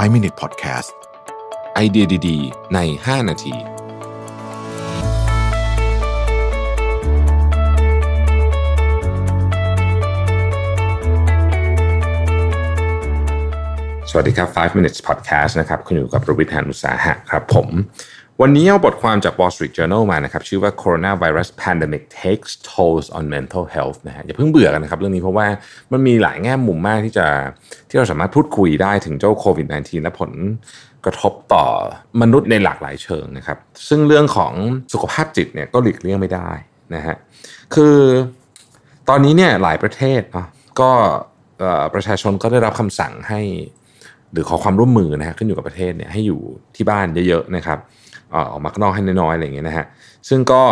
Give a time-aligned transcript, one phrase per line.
[0.00, 0.90] 5 Minute Podcast
[1.74, 3.54] ไอเดียดีๆ ใน 5 นาที
[14.10, 17.68] สวัสดีครับ 5 minutes podcast นะครับ คุณอยู่กับรวิทยานุสาหะครับผม
[18.44, 25.46] วันนี้เอาบทความจาก Wall Street Journal มานะครับ ชื่อว่า Coronavirus Pandemic Takes Tolls on Mental Health นะฮะอย่าเพิ่งเบื่อกันนะครับ เรื่องนี้เพราะว่า
[25.92, 27.26] มันมีหลายแง่มุมมากที่จะ
[27.88, 30.30] ที่เราสามารถพูดคุยได้ถึงเจ้าโควิด -19 และผล
[31.04, 31.64] กระทบต่อ
[32.22, 34.52] มนุษย์ในหลากหลายเชิงนะครับ ซึ่งเรื่องของ
[34.92, 36.50] สุขภาพจิตเนี่ยก็หลีกเลี่ยงไม่ได้
[36.94, 37.16] นะฮะ
[37.74, 37.96] คือ
[39.08, 40.46] ตอนนี้เนี่ยหลายประเทศเนาะ
[40.80, 40.90] ก็
[41.94, 43.40] ประชาชนก็ได้รับคำสั่งให้
[44.32, 46.40] หรือขอความร่วมมือนะฮะขึ้นอยู่กับประเทศเนี่ยให้อยู่
[46.76, 47.80] ที่บ้านเยอะๆนะครับ
[48.34, 49.86] อออกมาข้างนอกให้น้อยๆอะไรอย่างเงี้ยนะฮะ
[50.28, 50.62] ซึ่งก็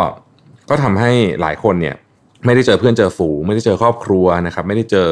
[0.70, 1.10] ก็ทำให้
[1.40, 1.96] หลายคนเนี่ย
[2.44, 5.10] ไม่ได้เจอเพื่อนเจอฝูงไม่ได้เจอครอบครัวนะครับ ไม่ได้เจอ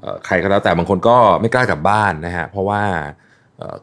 [0.00, 2.82] เอใครก็แล้วแต่บางคนก็ไม่กล้ากลับบ้านนะฮะเพราะว่า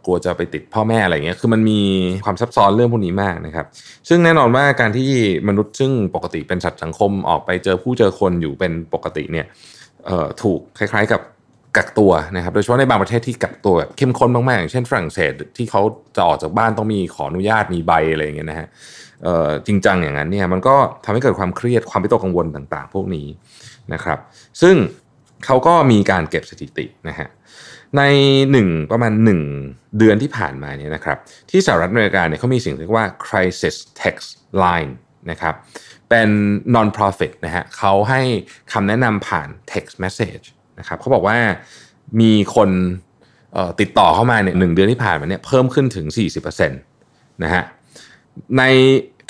[0.05, 1.79] กลัวจะไปติดพ่อแม่อะไรเงี้ย คือมันมี
[2.25, 3.65] ความซับซ้อนเรื่องพวกนี้มากนะครับ
[4.09, 5.09] ซึ่งแน่นอนว่าการที่
[5.47, 9.45] มนุษย์ซึ่งปกติเป็นสัตว์สังคมออกไปเจอผู้เจอคนอยู่เป็นปกติเนี่ย
[10.41, 11.21] ถูกคล้ายๆกับ
[11.77, 15.81] กักตัวนะครับโดยเฉพาะในบางประเทศที่กักตัวแบบเข้มข้นมากๆอย่างเช่นฝรั่งเศสที่เขา
[16.15, 18.67] จะออกจากบ้านต้องมีขออนุญาตมีใบอะไรอย่างเงี้ยนะฮะ
[19.67, 23.27] จริงจังอย่างนั้นเนี่ยมันก็ทำให้เกิดความเครียดความวิตกกังวลต่างๆ พวกนี้
[23.93, 24.19] นะครับ
[24.61, 24.75] ซึ่ง
[25.45, 27.27] เขาก็มีการเก็บสถิตินะฮะ
[27.97, 28.01] ใน
[28.51, 29.13] หนึ่งประมาณ
[29.55, 31.17] 1 เดือนที่ผ่านมาเนี่ยนะครับ
[31.49, 34.29] ที่สหรัฐอเมริกาเนี่ยเขามีสิ่งเรียกว่า crisis text
[34.63, 34.91] line
[35.31, 35.55] นะครับ
[36.09, 36.29] เป็น
[36.75, 38.21] non-profit นะฮะเขาให้
[38.73, 40.45] คำแนะนำผ่าน text message
[40.79, 41.37] นะครับเขาบอกว่า
[42.21, 42.69] มีคน
[43.79, 46.05] ติดต่อเข้ามาเนี่ยหนึ่งเดือนที่ผ่านมาเนี่ยเพิ่มขึ้นถึง
[46.55, 47.63] 40%นะฮะ
[48.57, 48.63] ใน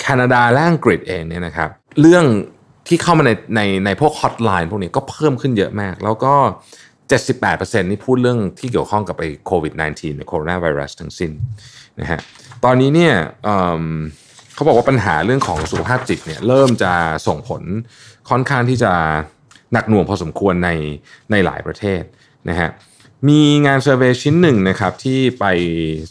[0.00, 1.68] แคนาดาและอังกฤษเองเนี่ยนะครับ
[2.00, 2.24] เรื่อง
[2.88, 6.34] ที่เข้ามาในในในพวกฮอตไลน์พวกนี้ก็เพิ่มขึ้นเยอะมาก แล้วก็
[7.12, 11.30] 78%นี่พูดเรื่องที่เกี่ยวข้องกับไปโควิด -19 หรือโคโรนาไวรัสทั้งสิ้น
[12.00, 12.20] นะฮะ
[12.64, 16.92] ตอนนี้เนี่ยเเขาบอกว่าปัญหาเรื่องของสุขภาพจิตเนี่ยเริ่มจะ
[17.26, 17.62] ส่งผล
[18.30, 18.92] ค่อนข้างที่จะ
[19.72, 20.70] หนักหน่วงพอสมควรใน
[21.30, 22.02] ในหลายประเทศ
[22.48, 22.70] นะฮะ
[23.28, 25.44] มีงาน survey ชิ้นหนึ่งนะครับที่ไป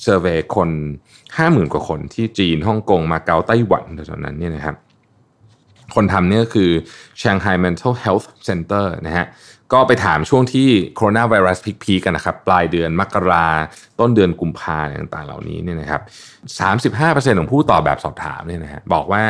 [0.01, 0.69] survey คน
[1.21, 4.75] 50,000 กว่าคนที่จีนฮ่องกงมาเก๊าไต้หวันแถวนั้นเนี่ยนะครับ
[5.95, 6.69] คนทำเนี่ยก็คือ
[7.21, 9.25] Shanghai Mental Health Center นะฮะ
[9.73, 13.47] ก็ไปถามช่วงที่โคโรนาไวรัส peak กันนะครับ ปลายเดือนมกรา
[13.99, 16.01] ต้นเดือนกุมภาต่างๆเหล่านี้เนี่ยนะครับ
[17.33, 19.23] 35%ของผู้ตอบแบบสอบถามเนี่ยนะฮะบอกว่า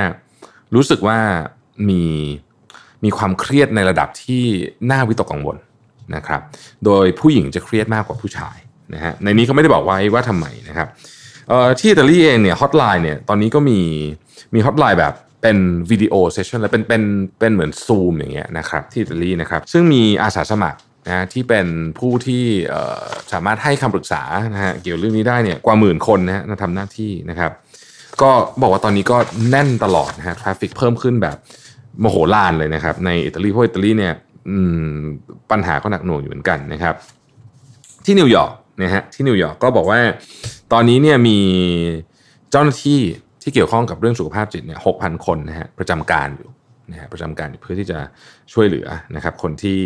[0.75, 1.19] รู้สึกว่า
[1.89, 2.03] มี
[3.03, 4.43] มีความเครียดในระดับที่
[4.91, 5.57] น่าวิตกกังวล
[6.15, 6.41] นะครับ
[6.85, 8.57] โดยผู้หญิงจะเครียดมากกว่าผู้ชาย
[8.93, 10.87] นะฮะในนี้เขาไม่ได้บอกไว้ว่าทำไมนะครับ
[11.79, 13.79] ที่อิตาลีเองเนี่ยฮอตไลน์เนี่ยตอนนี้ก็มี
[14.53, 15.57] มีฮอตไลน์แบบเป็น
[15.91, 17.03] video session แล้วเป็นเป็น
[17.39, 21.67] เป็นเหมือนซูมอย่างเงี้ยนะครับที่อิตาลีนะครับซึ่งมีอาสาสมัครนะที่เป็น
[21.99, 22.43] ผู้ที่
[23.31, 24.21] สามารถให้คำปรึกษา
[24.53, 27.51] นะฮะเกี่ยวเรื่องนี้ได้เนี่ยกว่าหมื่นคนนะฮะทำหน้าที่นะครับ
[28.21, 29.17] ก็บอกว่าตอนนี้ก็
[29.49, 31.37] แน่นตลอดนะฮะ traffic เพิ่มขึ้นแบบ
[32.03, 34.13] มโหฬารเลยนะครับ ในอิตาลีเพราะอิตาลีเนี่ย
[35.51, 36.95] ปัญหาก็หนักหน่วงอยู่เหมือนกันนะครับ
[38.05, 39.99] ที่นิวยอร์กนะฮะที่นิวยอร์กก็บอกว่า
[40.73, 41.39] ตอนนี้เนี่ยมี
[42.51, 42.99] เจ้าหน้าที่
[43.41, 46.49] ที่เกี่ยวข้องกับเรื่องสุขภาพจิตเนี่ยหกพันคนนะฮะประจำการอยู่
[46.91, 47.99] นะฮะประจำการเพื่อที่จะ
[48.53, 49.81] ช่วยเหลือนะครับ คนที่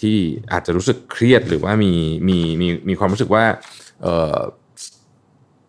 [0.00, 0.16] ที่
[0.52, 1.92] อาจจะรู้สึกเครียดหรือว่ามี
[2.28, 3.44] มีมีมีความรู้สึกว่า
[4.02, 4.36] เออ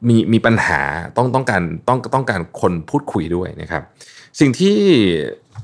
[0.07, 0.81] มีมีปัญหา
[1.17, 3.83] ต้องต้องการต้องต้องการคนพูดคุยด้วยนะครับ
[4.39, 4.77] สิ่งที่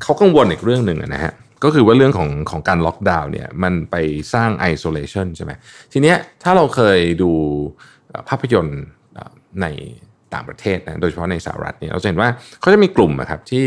[0.01, 1.33] เขากังวลอีกเรื่องหนึ่งนะฮะ
[1.63, 3.95] ก็คือว่าเรื่องของของการล็อกดาวน์เนี่ยมันไป
[4.33, 5.51] สร้างไอโซเลชันใช่ไหม
[5.93, 7.31] ทีเนี้ยถ้าเราเคยดู
[8.29, 8.81] ภาพยนตร์
[9.61, 9.65] ใน
[10.33, 13.65] ต่างประเทศนะโดยเฉพาะในสหรัฐเนี่ยเราจะเห็นว่าเขาจะมีกลุ่มอะครับที่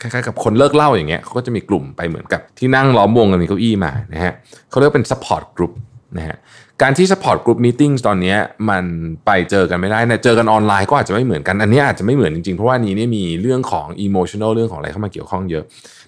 [0.00, 4.34] คล้ายๆกับคนเลิกเหล้าอย่างเงี้ยเขาก็จะมีกลุ่มไปเหมือนกับที่นั่งล้อมวงกันมีเก้าอี้มานะฮะ
[4.70, 5.72] เขาเรียกเป็น support group
[6.16, 6.36] นะฮะ
[6.82, 8.34] การที่ support group meeting ตอนนี้
[8.70, 8.84] มัน
[9.26, 15.64] ไปเจอกันไม่ได้นะเจอกันออนไลน์ก็อาจจะไม่เหมือนกัน อันนี้อาจจะไม่เหมือนจริงๆ เพราะว่านี้เนี่ยมีเรื่องของ emotional เรื่องของอะไรเข้ามาเกี่ยวข้องเยอะ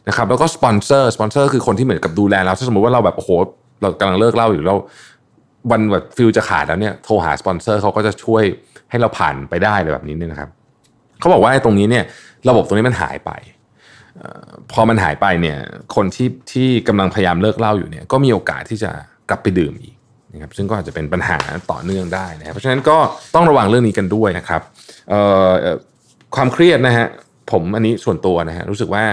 [0.09, 3.31] นะครับแล้วก็สปอนเซอร์สปอนเซอร์คือคนที่เหมือนกับดูแลเราถ้าสมมติว่าเราแบบโอ้โห
[3.83, 4.75] เรากำลังเลิกเหล้าอยู่เรา
[5.71, 8.43] วันแบบ feel จะขาดแล้วเนี่ยโทรหาสปอนเซอร์เขาก็จะช่วย
[8.91, 10.51] ให้เราผ่านไปได้เลยแบบนี้เนี่ยนะครับ
[11.21, 12.05] เขาบอกว่าตรงนี้เนี่ย
[12.49, 13.31] ระบบตรงนี้มันหายไป
[14.73, 15.59] พอมันหายไปเนี่ย
[15.95, 18.91] คนที่ที่กำลังพยายามเลิกเหล้าอยู่เนี่ยก็มีโอกาสที่จะ
[19.31, 19.95] กลับไปดื่มอีก
[20.37, 21.39] นะครับซึ่งก็อาจจะเป็นปัญหา
[21.71, 22.97] ต่อเนื่องได้นะครับเพราะฉะนั้นก็
[23.35, 24.63] ต้องระวังเรื่องนี้กันด้วยนะครับ
[26.37, 27.07] ความเครียดนะฮะ
[27.53, 29.05] ผมอันนี้ส่วนตัวนะฮะรู้สึกว่า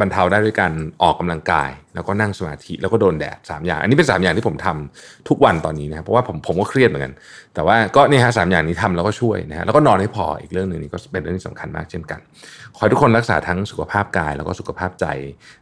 [0.00, 0.72] บรรเทาได้ด้วยการ
[1.02, 7.12] ออกกำลังกาย แล้วก็นั่งสมาธิแล้วก็โดนแดดสามอย่าง อันนี้เป็นสามอย่างที่ผมทำทุกวันตอนนี้นะครับเพราะว่าผมผมก็เครียดเหมือนกัน
[7.54, 12.20] แต่ว่าก็เนี่ยฮะสามอย่างนี้ทำแล้วก็ช่วยนะฮะแล้วก็นอนให้พออีกเรื่องหนึ่งนี่ก็เป็นเรื่องที่สำคัญมากเช่นกัน
[12.74, 15.06] ขอให้ทุกคนรักษาทั้งสุขภาพกาย แล้วก็สุขภาพใจ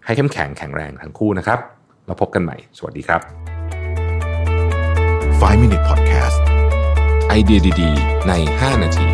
[0.05, 1.59] ให้เข้มแข็งแข็งแรงทั้งคู่นะครับ
[2.07, 3.58] เราพบกันใหม่ สวัสดีครับ
[5.41, 6.39] 5 Minute Podcast
[7.29, 9.09] ไอเดียดี ๆ ใน 5 นาที